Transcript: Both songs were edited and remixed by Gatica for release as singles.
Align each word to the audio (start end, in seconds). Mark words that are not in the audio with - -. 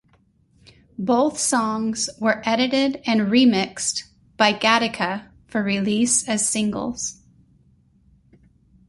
Both 0.97 1.37
songs 1.37 2.09
were 2.19 2.41
edited 2.43 3.03
and 3.05 3.29
remixed 3.31 4.05
by 4.35 4.51
Gatica 4.51 5.29
for 5.45 5.61
release 5.61 6.27
as 6.27 6.49
singles. 6.49 7.21